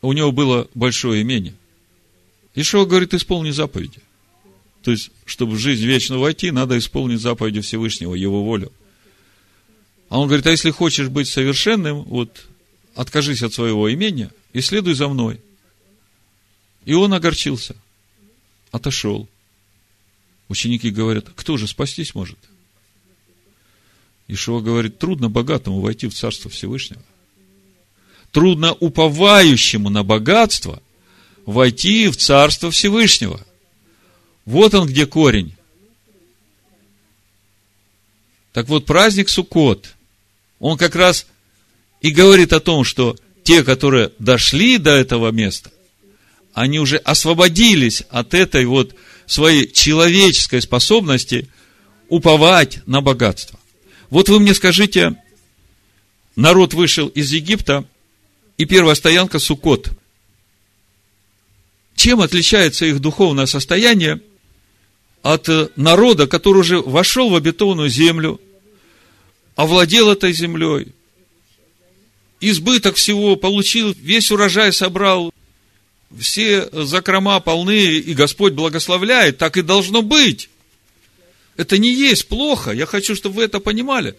У 0.00 0.14
него 0.14 0.32
было 0.32 0.66
большое 0.74 1.20
имение. 1.20 1.54
Ишуа 2.54 2.84
говорит, 2.84 3.14
исполни 3.14 3.50
заповеди. 3.50 4.00
То 4.82 4.90
есть, 4.90 5.10
чтобы 5.24 5.52
в 5.52 5.58
жизнь 5.58 5.84
вечно 5.84 6.18
войти, 6.18 6.50
надо 6.50 6.78
исполнить 6.78 7.20
заповеди 7.20 7.60
Всевышнего, 7.60 8.14
Его 8.14 8.42
волю. 8.42 8.72
А 10.08 10.18
он 10.18 10.26
говорит, 10.26 10.46
а 10.46 10.50
если 10.50 10.70
хочешь 10.70 11.08
быть 11.08 11.28
совершенным, 11.28 12.02
вот, 12.02 12.46
откажись 12.94 13.42
от 13.42 13.52
своего 13.52 13.92
имения 13.92 14.32
и 14.52 14.60
следуй 14.60 14.94
за 14.94 15.08
мной. 15.08 15.40
И 16.84 16.94
он 16.94 17.12
огорчился, 17.12 17.76
отошел. 18.72 19.28
Ученики 20.48 20.90
говорят, 20.90 21.28
кто 21.36 21.56
же 21.56 21.68
спастись 21.68 22.14
может? 22.14 22.38
Ишуа 24.26 24.60
говорит, 24.60 24.98
трудно 24.98 25.28
богатому 25.28 25.80
войти 25.80 26.08
в 26.08 26.14
Царство 26.14 26.50
Всевышнего. 26.50 27.02
Трудно 28.32 28.72
уповающему 28.72 29.90
на 29.90 30.02
богатство– 30.02 30.82
войти 31.50 32.08
в 32.08 32.16
Царство 32.16 32.70
Всевышнего. 32.70 33.44
Вот 34.44 34.74
он 34.74 34.86
где 34.86 35.06
корень. 35.06 35.54
Так 38.52 38.68
вот, 38.68 38.86
праздник 38.86 39.28
Суккот, 39.28 39.94
он 40.58 40.76
как 40.76 40.96
раз 40.96 41.26
и 42.00 42.10
говорит 42.10 42.52
о 42.52 42.60
том, 42.60 42.84
что 42.84 43.16
те, 43.44 43.62
которые 43.62 44.12
дошли 44.18 44.78
до 44.78 44.90
этого 44.90 45.30
места, 45.30 45.70
они 46.52 46.80
уже 46.80 46.96
освободились 46.96 48.02
от 48.10 48.34
этой 48.34 48.64
вот 48.66 48.94
своей 49.26 49.70
человеческой 49.70 50.60
способности 50.62 51.48
уповать 52.08 52.80
на 52.86 53.00
богатство. 53.00 53.58
Вот 54.08 54.28
вы 54.28 54.40
мне 54.40 54.54
скажите, 54.54 55.14
народ 56.34 56.74
вышел 56.74 57.06
из 57.06 57.32
Египта, 57.32 57.84
и 58.56 58.64
первая 58.64 58.96
стоянка 58.96 59.38
Суккот. 59.38 59.90
Чем 62.00 62.22
отличается 62.22 62.86
их 62.86 62.98
духовное 62.98 63.44
состояние 63.44 64.22
от 65.20 65.50
э, 65.50 65.68
народа, 65.76 66.26
который 66.26 66.60
уже 66.60 66.80
вошел 66.80 67.28
в 67.28 67.34
обетованную 67.34 67.90
землю, 67.90 68.40
овладел 69.54 70.10
этой 70.10 70.32
землей, 70.32 70.94
избыток 72.40 72.94
всего 72.94 73.36
получил, 73.36 73.94
весь 74.00 74.30
урожай 74.30 74.72
собрал, 74.72 75.30
все 76.18 76.70
закрома 76.72 77.38
полны, 77.40 77.98
и 77.98 78.14
Господь 78.14 78.54
благословляет, 78.54 79.36
так 79.36 79.58
и 79.58 79.62
должно 79.62 80.00
быть. 80.00 80.48
Это 81.58 81.76
не 81.76 81.92
есть 81.92 82.28
плохо, 82.28 82.70
я 82.70 82.86
хочу, 82.86 83.14
чтобы 83.14 83.36
вы 83.36 83.42
это 83.42 83.60
понимали. 83.60 84.16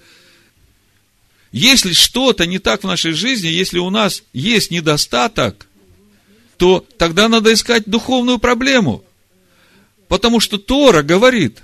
Если 1.52 1.94
что-то 1.94 2.46
не 2.46 2.60
так 2.60 2.84
в 2.84 2.88
нашей 2.88 3.14
жизни, 3.14 3.48
если 3.48 3.80
у 3.80 3.90
нас 3.90 4.22
есть 4.34 4.70
недостаток, 4.70 5.66
то 6.62 6.86
тогда 7.00 7.28
надо 7.28 7.52
искать 7.52 7.86
духовную 7.88 8.38
проблему. 8.38 9.04
Потому 10.08 10.40
что 10.40 10.60
Тора 10.60 11.02
говорит, 11.02 11.58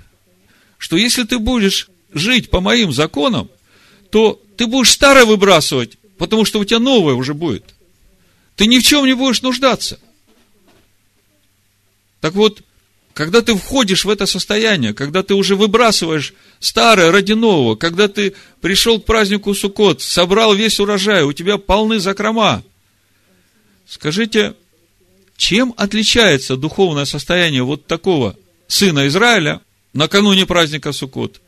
что 0.76 0.96
если 0.96 1.22
ты 1.22 1.38
будешь 1.38 1.88
жить 2.12 2.50
по 2.50 2.60
моим 2.60 2.92
законам, 2.92 3.48
то 4.10 4.42
ты 4.56 4.66
будешь 4.66 4.90
старое 4.90 5.24
выбрасывать, 5.24 5.98
потому 6.18 6.44
что 6.44 6.58
у 6.58 6.64
тебя 6.64 6.80
новое 6.80 7.14
уже 7.14 7.32
будет. 7.32 7.76
Ты 8.56 8.66
ни 8.66 8.80
в 8.80 8.82
чем 8.82 9.06
не 9.06 9.12
будешь 9.14 9.40
нуждаться. 9.40 10.00
Так 12.20 12.34
вот, 12.34 12.62
когда 13.14 13.40
ты 13.40 13.54
входишь 13.54 14.04
в 14.04 14.10
это 14.10 14.26
состояние, 14.26 14.94
когда 14.94 15.22
ты 15.22 15.34
уже 15.34 15.54
выбрасываешь 15.54 16.34
старое 16.58 17.12
ради 17.12 17.34
нового, 17.34 17.76
когда 17.76 18.08
ты 18.08 18.34
пришел 18.60 19.00
к 19.00 19.04
празднику 19.04 19.54
Суккот, 19.54 20.02
собрал 20.02 20.54
весь 20.54 20.80
урожай, 20.80 21.22
у 21.22 21.32
тебя 21.32 21.56
полны 21.56 22.00
закрома, 22.00 22.64
скажите, 23.86 24.56
чем 25.38 25.72
отличается 25.76 26.56
духовное 26.56 27.04
состояние 27.04 27.62
вот 27.62 27.86
такого 27.86 28.36
сына 28.66 29.06
Израиля 29.06 29.62
накануне 29.94 30.44
праздника 30.44 30.92
Суккот 30.92 31.40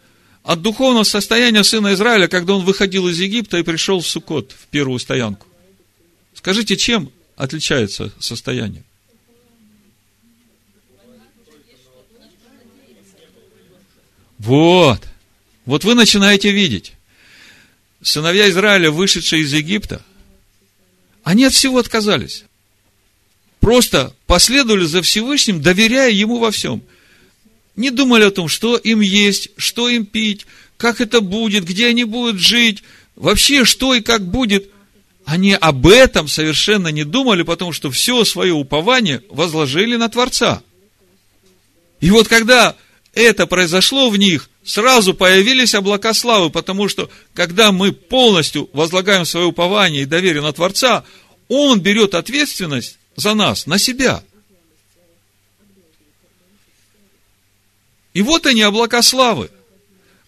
от 0.45 0.63
духовного 0.63 1.03
состояния 1.03 1.65
сына 1.65 1.93
Израиля, 1.93 2.29
когда 2.29 2.55
он 2.55 2.65
выходил 2.65 3.09
из 3.09 3.19
Египта 3.19 3.59
и 3.59 3.65
пришел 3.65 4.01
в 4.01 4.07
Суккот, 4.07 4.53
в 4.53 4.69
первую 4.69 5.01
стоянку? 5.01 5.47
Скажите, 6.35 6.77
чем 6.77 7.11
отличается 7.37 8.13
состояние? 8.21 8.85
Вот. 14.39 15.03
Вот 15.67 15.85
вы 15.85 15.95
начинаете 15.95 16.53
видеть. 16.53 16.93
Сыновья 18.01 18.49
Израиля, 18.49 18.93
вышедшие 18.93 19.43
из 19.43 19.53
Египта, 19.53 20.03
они 21.25 21.45
от 21.45 21.53
всего 21.53 21.79
отказались. 21.79 22.45
Просто 23.71 24.13
последовали 24.27 24.85
за 24.85 25.01
Всевышним, 25.01 25.63
доверяя 25.63 26.11
Ему 26.11 26.41
во 26.41 26.51
всем. 26.51 26.83
Не 27.77 27.91
думали 27.91 28.25
о 28.25 28.33
том, 28.33 28.49
что 28.49 28.77
им 28.77 29.01
есть, 29.01 29.51
что 29.59 29.89
им 29.89 30.07
пить, 30.07 30.45
как 30.77 31.01
это 31.01 31.21
будет, 31.21 31.67
где 31.67 31.87
они 31.87 32.03
будут 32.03 32.41
жить, 32.41 32.83
вообще 33.15 33.65
что 33.65 33.95
и 33.95 34.01
как 34.01 34.27
будет. 34.27 34.69
Они 35.25 35.53
об 35.53 35.87
этом 35.87 36.27
совершенно 36.27 36.89
не 36.89 37.05
думали, 37.05 37.45
потому 37.45 37.71
что 37.73 37.93
все 37.93 38.25
свое 38.25 38.53
упование 38.53 39.23
возложили 39.31 39.95
на 39.95 40.09
Творца. 40.09 40.65
И 42.01 42.11
вот 42.11 42.27
когда 42.27 42.75
это 43.15 43.47
произошло 43.47 44.11
в 44.11 44.17
них, 44.17 44.51
сразу 44.65 45.15
появились 45.15 45.77
облака 45.77 46.13
славы, 46.13 46.51
потому 46.51 46.89
что, 46.89 47.09
когда 47.35 47.71
мы 47.71 47.93
полностью 47.93 48.69
возлагаем 48.73 49.25
свое 49.25 49.47
упование 49.47 50.03
и 50.03 50.07
доверие 50.07 50.43
на 50.43 50.53
Творца, 50.53 51.05
Он 51.47 51.79
берет 51.79 52.17
ответственность 52.17 52.97
за 53.21 53.35
нас, 53.35 53.67
на 53.67 53.79
себя. 53.79 54.23
И 58.13 58.23
вот 58.23 58.47
они, 58.47 58.63
облака 58.63 59.03
славы. 59.03 59.51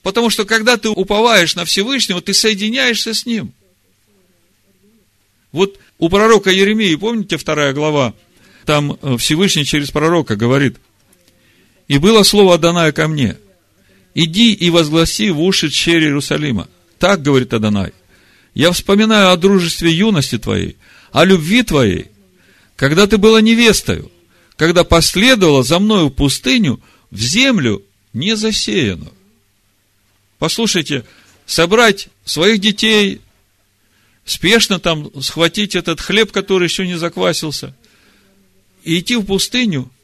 Потому 0.03 0.31
что, 0.31 0.45
когда 0.45 0.77
ты 0.77 0.89
уповаешь 0.89 1.55
на 1.55 1.65
Всевышнего, 1.65 2.21
ты 2.21 2.35
соединяешься 2.35 3.15
с 3.15 3.27
Ним. 3.27 3.53
Вот 5.51 5.79
у 5.99 6.09
пророка 6.09 6.51
Еремии, 6.51 6.95
помните, 6.95 7.37
вторая 7.37 7.73
глава, 7.73 8.15
там 8.65 8.99
э, 9.03 9.17
Всевышний 9.17 9.65
через 9.65 9.91
пророка 9.91 10.37
говорит– 10.37 10.77
и 11.93 11.99
было 11.99 12.23
слово 12.23 12.55
Адоная 12.55 12.91
ко 12.91 13.07
мне. 13.07 13.37
Иди 14.15 14.55
и 14.55 14.71
возгласи 14.71 15.31
в 15.31 15.43
уши 15.43 15.69
черри 15.69 16.07
Иерусалима. 16.07 16.69
Так 16.99 17.21
говорит 17.21 17.53
Адонай. 17.53 17.93
Я 18.55 18.73
вспоминаю 18.73 19.31
о 19.31 19.37
дружестве 19.37 19.91
юности 19.91 20.39
твоей, 20.39 20.79
о 21.11 21.27
любви 21.27 21.63
твоей, 21.63 22.07
когда 22.77 23.07
ты 23.07 23.19
была 23.19 23.41
невестою, 23.41 24.11
когда 24.57 24.85
последовала 24.85 25.63
за 25.63 25.79
мною 25.79 26.11
пустыню, 26.11 26.81
в 27.11 27.21
землю 27.21 27.83
не 28.13 28.37
засеянную. 28.37 29.13
Послушайте, 30.39 31.05
собрать 31.47 32.09
своих 32.25 32.61
детей, 32.61 33.21
спешно 34.25 34.79
там 34.79 35.11
схватить 35.23 35.75
этот 35.75 36.01
хлеб, 36.01 36.33
который 36.33 36.65
еще 36.65 36.87
не 36.87 36.99
заквасился, 36.99 37.75
и 38.85 38.99
идти 38.99 39.17
в 39.17 39.25
пустыню– 39.25 39.91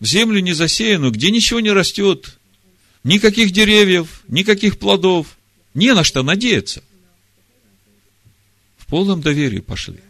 в 0.00 0.06
землю 0.06 0.40
не 0.40 0.52
засеянную, 0.52 1.12
где 1.12 1.30
ничего 1.30 1.60
не 1.60 1.72
растет, 1.72 2.38
никаких 3.04 3.50
деревьев, 3.50 4.22
никаких 4.28 4.78
плодов, 4.78 5.36
не 5.74 5.92
на 5.94 6.04
что 6.04 6.22
надеяться. 6.22 6.82
В 8.76 8.86
полном 8.86 9.20
доверии 9.20 9.60
пошли. 9.60 10.00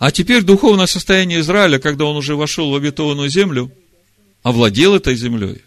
А 0.00 0.10
теперь 0.10 0.42
духовное 0.42 0.86
состояние 0.86 1.38
Израиля, 1.40 1.78
когда 1.78 2.06
он 2.06 2.16
уже 2.16 2.34
вошел 2.34 2.72
в 2.72 2.74
обетованную 2.74 3.28
землю, 3.28 3.70
овладел 4.42 4.96
этой 4.96 5.14
землей. 5.14 5.62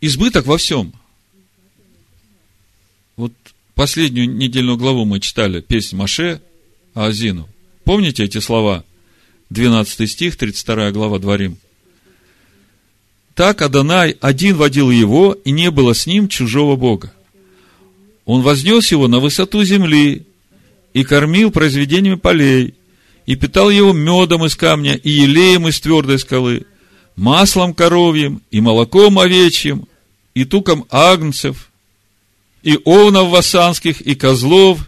Избыток 0.00 0.46
во 0.46 0.58
всем. 0.58 0.92
Вот 3.16 3.32
последнюю 3.76 4.28
недельную 4.28 4.76
главу 4.76 5.04
мы 5.04 5.20
читали, 5.20 5.60
песнь 5.60 5.94
Маше, 5.94 6.42
Азину– 6.94 7.48
Помните 7.90 8.22
эти 8.22 8.38
слова? 8.38 8.84
12 9.50 10.08
стих, 10.08 10.36
32 10.36 10.92
глава 10.92 11.18
Дворим. 11.18 11.56
Так 13.34 13.62
Адонай 13.62 14.16
один 14.20 14.56
водил 14.56 14.92
его, 14.92 15.32
и 15.44 15.50
не 15.50 15.72
было 15.72 15.92
с 15.92 16.06
ним 16.06 16.28
чужого 16.28 16.76
Бога. 16.76 17.12
Он 18.26 18.42
вознес 18.42 18.92
его 18.92 19.08
на 19.08 19.18
высоту 19.18 19.64
земли 19.64 20.24
и 20.92 21.02
кормил 21.02 21.50
произведениями 21.50 22.14
полей, 22.14 22.74
и 23.30 23.36
питал 23.36 23.70
его 23.70 23.92
медом 23.92 24.44
из 24.44 24.56
камня 24.56 24.96
и 24.96 25.08
елеем 25.08 25.68
из 25.68 25.80
твердой 25.80 26.18
скалы, 26.18 26.66
маслом 27.14 27.74
коровьим 27.74 28.42
и 28.50 28.60
молоком 28.60 29.20
овечьим, 29.20 29.86
и 30.34 30.44
туком 30.44 30.84
агнцев, 30.90 31.70
и 32.64 32.76
овнов 32.84 33.28
вассанских, 33.28 34.00
и 34.00 34.16
козлов, 34.16 34.80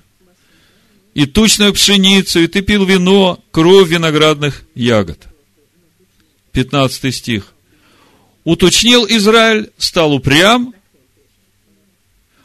и 1.15 1.25
тучную 1.25 1.73
пшеницу, 1.73 2.41
и 2.41 2.49
ты 2.49 2.63
пил 2.63 2.85
вино, 2.85 3.39
кровь 3.53 3.89
виноградных 3.89 4.65
ягод. 4.75 5.21
15 6.51 7.15
стих. 7.15 7.55
Уточнил 8.43 9.07
Израиль, 9.07 9.71
стал 9.79 10.15
упрям, 10.15 10.75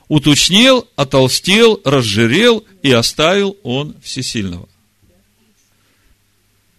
уточнил, 0.10 0.88
отолстел, 0.96 1.82
разжирел, 1.84 2.64
и 2.84 2.92
оставил 2.92 3.58
он 3.64 3.96
всесильного. 4.04 4.70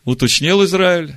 Уточнил 0.09 0.65
Израиль. 0.65 1.17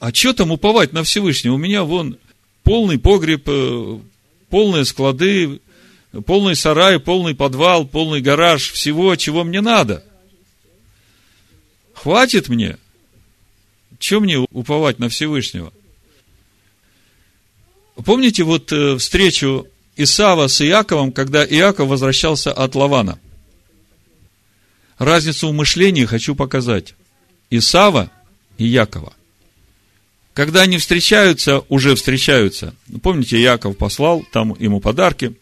А 0.00 0.12
что 0.12 0.32
там 0.32 0.50
уповать 0.50 0.92
на 0.92 1.04
Всевышнего? 1.04 1.54
У 1.54 1.56
меня 1.56 1.84
вон 1.84 2.18
полный 2.64 2.98
погреб, 2.98 3.44
э, 3.46 3.98
полные 4.48 4.84
склады, 4.84 5.60
полный 6.26 6.56
сарай, 6.56 6.98
полный 6.98 7.36
подвал, 7.36 7.86
полный 7.86 8.20
гараж, 8.20 8.72
всего, 8.72 9.14
чего 9.14 9.44
мне 9.44 9.60
надо. 9.60 10.04
Хватит 11.94 12.48
мне. 12.48 12.76
Чем 14.00 14.24
мне 14.24 14.38
уповать 14.38 14.98
на 14.98 15.08
Всевышнего? 15.08 15.72
Помните 18.04 18.42
вот 18.42 18.72
э, 18.72 18.98
встречу 18.98 19.68
Исава 19.94 20.48
с 20.48 20.60
Иаковом, 20.60 21.12
когда 21.12 21.46
Иаков 21.46 21.88
возвращался 21.88 22.52
от 22.52 22.74
Лавана? 22.74 23.20
Разницу 24.98 25.48
в 25.48 25.52
мышлении 25.52 26.04
хочу 26.04 26.34
показать. 26.34 26.94
Исава 27.50 28.10
и 28.58 28.66
Якова. 28.66 29.12
Когда 30.34 30.62
они 30.62 30.78
встречаются, 30.78 31.60
уже 31.68 31.94
встречаются. 31.94 32.74
Помните, 33.02 33.40
Яков 33.40 33.76
послал 33.76 34.24
там 34.32 34.56
ему 34.58 34.80
подарки. 34.80 35.34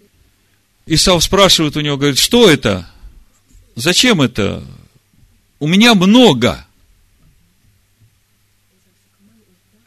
Исав 0.86 1.22
спрашивает 1.22 1.76
у 1.76 1.80
него, 1.80 1.96
говорит, 1.96 2.18
что 2.18 2.50
это? 2.50 2.90
Зачем 3.76 4.20
это? 4.20 4.64
У 5.60 5.68
меня 5.68 5.94
много. 5.94 6.66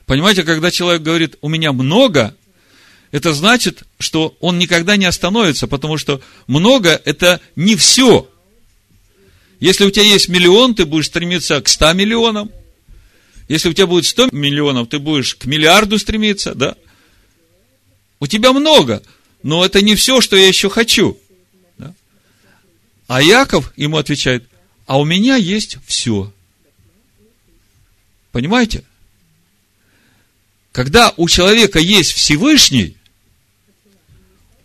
Понимаете, 0.05 0.43
когда 0.43 0.71
человек 0.71 1.01
говорит, 1.01 1.35
у 1.41 1.49
меня 1.49 1.73
много, 1.73 2.35
это 3.11 3.33
значит, 3.33 3.83
что 3.99 4.37
он 4.39 4.57
никогда 4.57 4.95
не 4.95 5.05
остановится, 5.05 5.67
потому 5.67 5.97
что 5.97 6.21
много– 6.47 6.89
это 7.05 7.41
не 7.55 7.75
все. 7.75 8.29
Если 9.63 9.85
у 9.85 9.91
тебя 9.91 10.03
есть 10.03 10.27
миллион, 10.27 10.75
ты 10.75 10.85
будешь 10.85 11.05
стремиться 11.05 11.61
к 11.61 11.69
100 11.69 11.93
миллионам. 11.93 12.51
Если 13.47 13.69
у 13.69 13.73
тебя 13.73 13.87
будет 13.87 14.05
100 14.05 14.31
миллионов, 14.33 14.89
ты 14.89 14.99
будешь 14.99 15.35
к 15.35 15.45
миллиарду 15.45 15.97
стремиться, 15.99 16.53
да? 16.53 16.75
У 18.19 18.27
тебя 18.27 18.51
много, 18.51 19.01
но 19.41 19.63
это 19.63 19.81
не 19.81 19.95
все, 19.95 20.19
что 20.19 20.35
я 20.35 20.49
еще 20.49 20.69
хочу. 20.69 21.17
Да? 21.77 21.93
А 23.07 23.21
Яков 23.21 23.71
ему 23.77 23.95
отвечает, 23.95 24.43
а 24.85 24.99
у 24.99 25.05
меня 25.05 25.37
есть 25.37 25.77
все. 25.87 26.33
Понимаете? 28.33 28.83
Когда 30.73 31.13
у 31.15 31.29
человека 31.29 31.79
есть 31.79 32.11
Всевышний, 32.11 32.97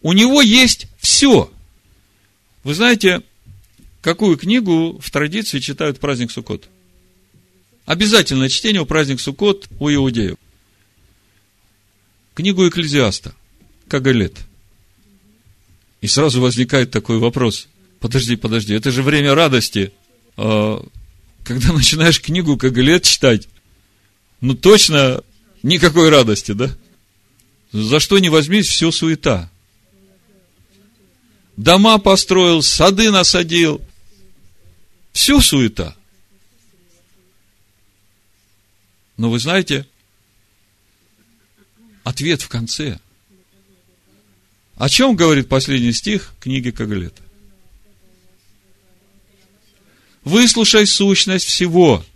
у 0.02 0.12
него 0.12 0.42
есть 0.42 0.88
все. 0.98 1.52
Вы 2.64 2.74
знаете, 2.74 3.22
какую 4.00 4.36
книгу 4.36 4.98
в 5.00 5.10
традиции 5.10 5.58
читают 5.58 5.98
праздник 5.98 6.30
Суккот? 6.30 6.68
Обязательное 7.86 8.48
чтение 8.48 8.82
в 8.82 8.86
праздник 8.86 9.20
Суккот 9.20 9.68
у 9.78 9.90
иудеев. 9.90 10.36
Книгу 12.34 12.68
Экклезиаста, 12.68 13.34
Кагалет. 13.88 14.36
И 16.00 16.06
сразу 16.06 16.40
возникает 16.40 16.90
такой 16.90 17.18
вопрос. 17.18 17.68
Подожди, 17.98 18.36
подожди, 18.36 18.74
это 18.74 18.90
же 18.90 19.02
время 19.02 19.34
радости. 19.34 19.92
А, 20.36 20.84
когда 21.44 21.72
начинаешь 21.72 22.20
книгу 22.20 22.56
Кагалет 22.56 23.02
читать, 23.02 23.48
ну 24.40 24.54
точно 24.54 25.24
никакой 25.62 26.10
радости, 26.10 26.52
да? 26.52 26.70
За 27.72 27.98
что 28.00 28.18
не 28.18 28.28
возьмись, 28.28 28.68
все 28.68 28.90
суета 28.92 29.50
дома 31.58 31.98
построил, 31.98 32.62
сады 32.62 33.10
насадил. 33.10 33.82
Все 35.18 35.40
суета. 35.40 35.96
Но 39.16 39.28
вы 39.30 39.40
знаете, 39.40 39.84
ответ 42.04 42.40
в 42.40 42.48
конце. 42.48 43.00
О 44.76 44.88
чем 44.88 45.16
говорит 45.16 45.48
последний 45.48 45.92
стих 45.92 46.34
книги 46.38 46.70
Кагалета? 46.70 47.20
Выслушай 50.22 50.86
сущность 50.86 51.46
всего. 51.46 52.06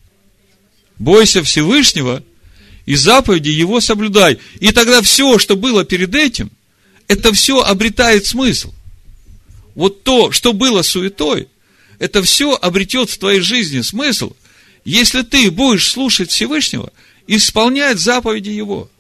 Бойся 0.97 1.43
Всевышнего 1.43 2.23
и 2.87 2.95
заповеди 2.95 3.49
Его 3.49 3.81
соблюдай. 3.81 4.39
И 4.61 4.71
тогда 4.71 5.03
все, 5.03 5.41
что 5.41 5.57
было 5.57 5.85
перед 5.85 6.15
этим, 6.15 6.53
это 7.09 7.33
все 7.33 7.63
обретает 7.63 8.27
смысл 8.27 8.73
вот 9.75 10.05
то, 10.05 10.31
что 10.31 10.53
было 10.53 10.83
суетой, 10.83 11.49
это 12.03 12.21
все 12.25 12.57
обретет 12.57 13.11
в 13.11 13.19
твоей 13.19 13.39
жизни 13.39 13.81
смысл, 13.81 14.33
если 14.85 15.23
ты 15.23 15.53
будешь 15.53 15.89
слушать 15.89 16.33
Всевышнего, 16.33 16.93
исполнять 17.29 18.01
заповеди 18.01 18.49
Его. 18.49 18.91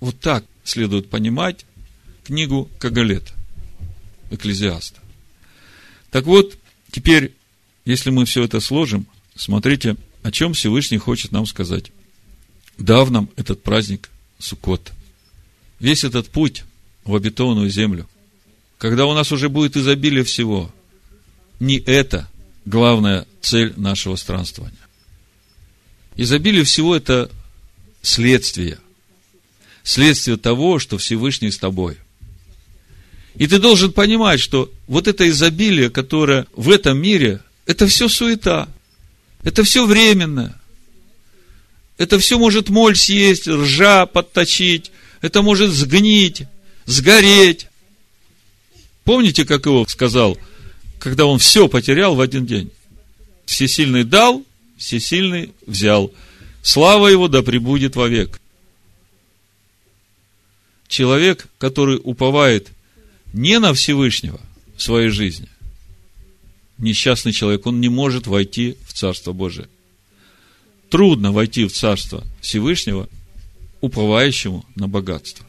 Вот 0.00 0.18
так 0.20 0.46
следует 0.64 1.10
понимать 1.10 1.66
книгу 2.24 2.70
Кагалета, 2.78 3.34
Экклезиаста. 4.30 4.98
Так 6.10 6.24
вот, 6.24 6.56
теперь, 6.90 7.34
если 7.84 8.08
мы 8.08 8.24
все 8.24 8.44
это 8.44 8.60
сложим, 8.60 9.06
смотрите, 9.34 9.96
о 10.22 10.32
чем 10.32 10.54
Всевышний 10.54 10.96
хочет 10.96 11.30
нам 11.30 11.44
сказать. 11.44 11.92
Дав 12.78 13.10
нам 13.10 13.28
этот 13.36 13.62
праздник 13.62 14.08
Суккот. 14.38 14.92
Весь 15.78 16.04
этот 16.04 16.30
путь 16.30 16.64
в 17.04 17.14
обетованную 17.14 17.68
землю– 17.68 18.08
когда 18.78 19.06
у 19.06 19.14
нас 19.14 19.32
уже 19.32 19.48
будет 19.48 19.76
изобилие 19.76 20.24
всего, 20.24 20.70
не 21.60 21.78
это 21.78 22.28
главная 22.64 23.26
цель 23.40 23.72
нашего 23.76 24.16
странствования. 24.16 24.76
Изобилие 26.16 26.64
всего– 26.64 26.96
это 26.96 27.30
следствие. 28.02 28.78
Следствие 29.82 30.36
того, 30.36 30.78
что 30.78 30.98
Всевышний 30.98 31.50
с 31.50 31.58
тобой. 31.58 31.96
И 33.36 33.46
ты 33.46 33.58
должен 33.58 33.92
понимать, 33.92 34.40
что 34.40 34.72
вот 34.86 35.06
это 35.06 35.28
изобилие, 35.28 35.90
которое 35.90 36.46
в 36.54 36.70
этом 36.70 36.98
мире, 36.98 37.40
это 37.66 37.86
все 37.86 38.08
суета. 38.08 38.68
Это 39.42 39.62
все 39.62 39.86
временно. 39.86 40.58
Это 41.98 42.18
все 42.18 42.38
может 42.38 42.68
моль 42.68 42.96
съесть, 42.96 43.46
ржа 43.46 44.06
подточить. 44.06 44.90
Это 45.20 45.42
может 45.42 45.70
сгнить, 45.70 46.44
сгореть. 46.86 47.68
Помните, 49.04 49.44
как 49.44 49.66
его 49.66 49.86
сказал, 49.86 50.38
когда 50.98 51.26
он 51.26 51.38
все 51.38 51.68
потерял 51.68 52.14
в 52.14 52.20
один 52.20 52.46
день? 52.46 52.70
Всесильный 53.44 54.04
дал, 54.04 54.44
всесильный 54.76 55.52
взял. 55.66 56.12
Слава 56.62 57.06
его 57.06 57.28
да 57.28 57.42
пребудет 57.42 57.96
вовек. 57.96 58.40
Человек, 60.88 61.46
который 61.58 62.00
уповает 62.02 62.68
не 63.32 63.58
на 63.58 63.74
Всевышнего 63.74 64.40
в 64.76 64.82
своей 64.82 65.08
жизни, 65.08 65.48
несчастный 66.78 67.32
человек, 67.32 67.66
он 67.66 67.80
не 67.80 67.88
может 67.88 68.26
войти 68.26 68.76
в 68.86 68.92
Царство 68.92 69.32
Божие. 69.32 69.68
Трудно 70.90 71.32
войти 71.32 71.66
в 71.66 71.72
Царство 71.72 72.24
Всевышнего, 72.40 73.08
уповающему 73.80 74.64
на 74.74 74.88
богатство. 74.88 75.46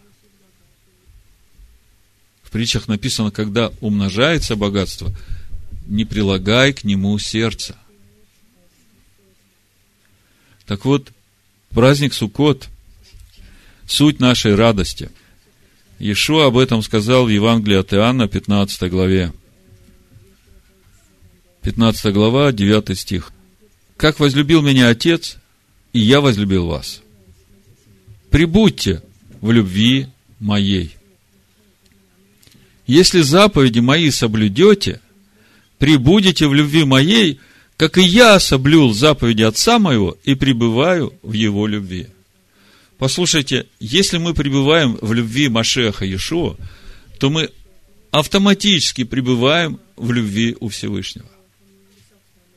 В 2.43 2.49
притчах 2.49 2.87
написано, 2.87 3.29
когда 3.29 3.71
умножается 3.81 4.55
богатство, 4.55 5.11
не 5.87 6.05
прилагай 6.05 6.73
к 6.73 6.83
нему 6.83 7.17
сердца. 7.17 7.75
Так 10.65 10.85
вот, 10.85 11.11
праздник 11.69 12.13
Суккот– 12.13 12.67
суть 13.87 14.19
нашей 14.19 14.55
радости. 14.55 15.09
Иешуа 15.99 16.47
об 16.47 16.57
этом 16.57 16.83
сказал 16.83 17.25
в 17.25 17.29
Евангелии 17.29 17.77
от 17.77 17.93
Иоанна, 17.93 18.27
15 18.27 18.91
главе. 18.91 19.33
15 21.63 22.13
глава, 22.13 22.51
9 22.51 22.97
стих. 22.97 23.31
«Как 23.95 24.19
возлюбил 24.19 24.61
меня 24.61 24.89
Отец, 24.89 25.37
и 25.93 25.99
я 25.99 26.21
возлюбил 26.21 26.67
вас. 26.67 27.01
Прибудьте 28.29 29.01
в 29.41 29.51
любви 29.51 30.07
моей. 30.39 30.95
Если 32.85 33.21
заповеди 33.21 33.79
мои 33.79 34.11
соблюдете, 34.11 35.01
прибудете 35.77 36.47
в 36.47 36.53
любви 36.53 36.83
моей, 36.83 37.39
как 37.77 37.97
и 37.97 38.03
я 38.03 38.39
соблюл 38.39 38.93
заповеди 38.93 39.43
Отца 39.43 39.79
моего 39.79 40.17
и 40.23 40.35
пребываю 40.35 41.13
в 41.21 41.33
его 41.33 41.67
любви. 41.67 42.07
Послушайте, 42.97 43.67
если 43.79 44.17
мы 44.17 44.33
пребываем 44.33 44.97
в 45.01 45.13
любви 45.13 45.49
Машеха 45.49 46.05
Иешуа, 46.05 46.55
то 47.19 47.29
мы 47.29 47.51
автоматически 48.11 49.03
пребываем 49.03 49.79
в 49.95 50.11
любви 50.11 50.57
у 50.59 50.69
Всевышнего. 50.69 51.27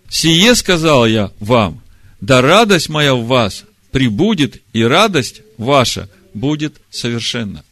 Сие 0.09 0.55
сказал 0.55 1.07
я 1.07 1.31
вам, 1.39 1.83
да 2.21 2.41
радость 2.41 2.89
моя 2.89 3.15
в 3.15 3.27
вас 3.27 3.65
прибудет, 3.91 4.63
и 4.73 4.83
радость 4.83 5.43
ваша 5.59 6.09
будет 6.33 6.81
совершенна. 6.91 7.65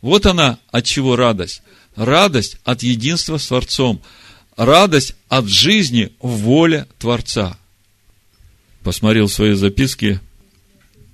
Вот 0.00 0.26
она, 0.26 0.58
от 0.70 0.84
чего 0.84 1.16
радость 1.16 1.62
радость 1.96 2.56
от 2.64 2.82
единства 2.82 3.38
с 3.38 3.46
Творцом, 3.46 4.02
радость 4.56 5.14
от 5.28 5.46
жизни 5.46 6.12
в 6.20 6.28
воле 6.38 6.86
Творца. 6.98 7.58
Посмотрел 8.82 9.28
свои 9.28 9.54
записки, 9.54 10.20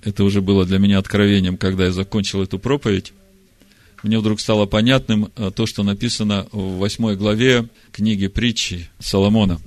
это 0.03 0.23
уже 0.23 0.41
было 0.41 0.65
для 0.65 0.79
меня 0.79 0.97
откровением, 0.97 1.57
когда 1.57 1.85
я 1.85 1.91
закончил 1.91 2.41
эту 2.41 2.59
проповедь. 2.59 3.13
Мне 4.03 4.19
вдруг 4.19 4.39
стало 4.39 4.65
понятным 4.65 5.31
э, 5.35 5.51
то, 5.55 5.67
что 5.67 5.83
написано 5.83 6.47
в 6.51 6.79
восьмой 6.79 7.15
главе 7.15 7.69
книги 7.91 8.27
притчи 8.27 8.89
Соломона. 8.99 9.61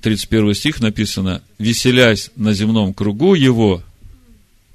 31 0.00 0.54
стих 0.54 0.80
написано, 0.80 1.42
«Веселясь 1.58 2.30
на 2.36 2.52
земном 2.52 2.92
кругу 2.92 3.34
его, 3.34 3.82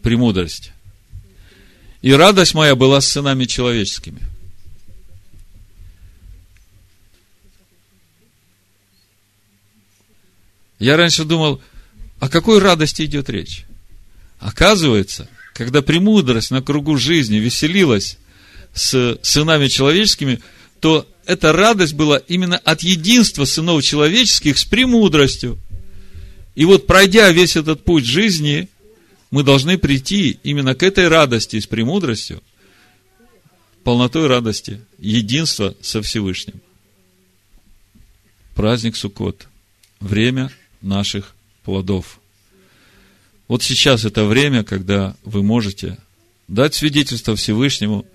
премудрость, 0.01 0.71
и 2.01 2.11
радость 2.11 2.53
моя 2.53 2.75
была 2.75 3.01
с 3.01 3.07
сынами 3.07 3.45
человеческими». 3.45 4.19
Я 10.79 10.97
раньше 10.97 11.23
думал, 11.25 11.61
о 12.19 12.29
какой 12.29 12.59
радости 12.59 13.03
идет 13.03 13.29
речь? 13.29 13.65
Оказывается, 14.39 15.29
когда 15.53 15.81
премудрость 15.81 16.51
на 16.51 16.61
кругу 16.61 16.97
жизни 16.97 17.37
веселилась 17.37 18.17
с 18.73 19.17
сынами 19.23 19.67
человеческими, 19.67 20.39
то 20.79 21.07
эта 21.25 21.51
радость 21.51 21.93
была 21.93 22.17
именно 22.17 22.57
от 22.57 22.81
единства 22.81 23.45
сынов 23.45 23.83
человеческих 23.83 24.57
с 24.57 24.65
премудростью. 24.65 25.57
И 26.55 26.65
вот 26.65 26.87
пройдя 26.87 27.31
весь 27.31 27.55
этот 27.55 27.83
путь 27.83 28.05
жизни, 28.05 28.69
мы 29.31 29.43
должны 29.43 29.77
прийти 29.77 30.39
именно 30.43 30.75
к 30.75 30.83
этой 30.83 31.07
радости 31.07 31.59
с 31.59 31.67
премудростью, 31.67 32.41
полнотой 33.83 34.27
радости, 34.27 34.81
единства 34.99 35.75
со 35.81 36.01
Всевышним. 36.01 36.61
праздник 38.55 38.95
Суккот, 38.95 39.47
время 39.99 40.51
наших 40.87 41.35
плодов. 41.63 42.19
Вот 43.47 43.63
сейчас 43.63 44.05
это 44.05 44.25
время, 44.25 44.63
когда 44.63 45.15
вы 45.23 45.43
можете 45.43 45.97
дать 46.47 46.73
свидетельство 46.73 47.35
Всевышнему 47.35 48.05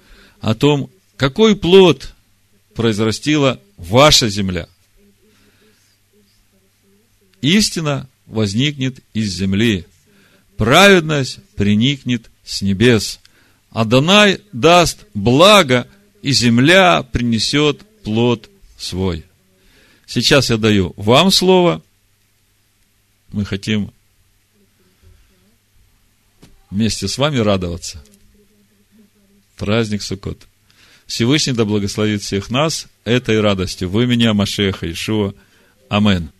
о 0.41 0.55
том, 0.55 0.91
какой 1.17 1.55
плод 1.55 2.13
произрастила 2.75 3.61
ваша 3.77 4.29
земля. 4.29 4.69
Истина 7.41 8.09
возникнет 8.27 9.01
из 9.15 9.33
земли, 9.33 9.87
праведность 10.57 11.39
приникнет 11.57 12.31
с 12.45 12.63
небес. 12.63 13.21
Адонай 13.71 14.41
даст 14.53 15.07
благо, 15.15 15.87
и 16.23 16.33
земля 16.33 17.03
принесет 17.03 17.81
плод 18.05 18.49
свой. 18.79 19.25
Сейчас 20.07 20.51
я 20.51 20.57
даю 20.57 20.93
вам 20.97 21.31
слово. 21.31 21.83
Мы 23.33 23.47
хотим 23.47 23.93
вместе 26.71 27.09
с 27.09 27.17
вами 27.17 27.39
радоваться. 27.39 28.05
Праздник 29.57 30.03
Суккот. 30.03 30.47
Всевышний 31.07 31.55
да 31.55 31.65
благословит 31.65 32.23
всех 32.23 32.51
нас 32.51 32.89
этой 33.05 33.41
радостью. 33.41 33.89
Вы 33.89 34.07
меня, 34.07 34.35
Машеха 34.35 34.91
Ишуа. 34.91 35.35
Амен. 35.89 36.31